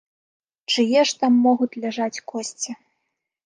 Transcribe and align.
Чые 0.75 1.03
ж 1.11 1.21
там 1.21 1.37
могуць 1.45 1.71
ляжаць 1.87 2.23
косці? 2.33 2.71